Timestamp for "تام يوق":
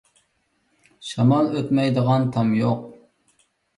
2.39-2.85